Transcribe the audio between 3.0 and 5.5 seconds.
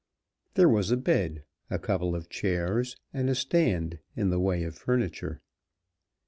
and a stand, in the way of furniture.